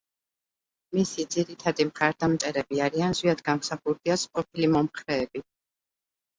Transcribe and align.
მისი 0.95 1.25
ძირითადი 1.35 1.87
მხარდამჭერები 1.91 2.81
არიან 2.87 3.15
ზვიად 3.21 3.45
გამსახურდიას 3.53 4.27
ყოფილი 4.35 4.75
მომხრეები. 4.75 5.47